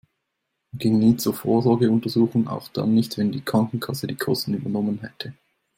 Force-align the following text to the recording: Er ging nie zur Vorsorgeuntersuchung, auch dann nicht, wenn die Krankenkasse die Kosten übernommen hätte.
Er 0.73 0.79
ging 0.79 0.97
nie 0.97 1.15
zur 1.17 1.35
Vorsorgeuntersuchung, 1.35 2.47
auch 2.47 2.69
dann 2.69 2.95
nicht, 2.95 3.19
wenn 3.19 3.31
die 3.31 3.41
Krankenkasse 3.45 4.07
die 4.07 4.15
Kosten 4.15 4.55
übernommen 4.55 4.97
hätte. 5.01 5.35